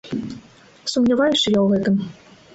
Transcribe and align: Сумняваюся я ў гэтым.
Сумняваюся 0.93 1.53
я 1.57 1.61
ў 1.63 1.67
гэтым. 1.77 1.95